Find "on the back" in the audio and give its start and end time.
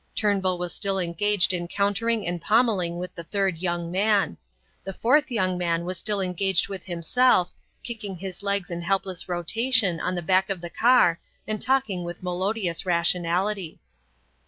9.99-10.49